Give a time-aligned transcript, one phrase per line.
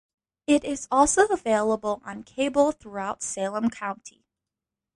[0.47, 4.25] It is also available on cable throughout Salem County.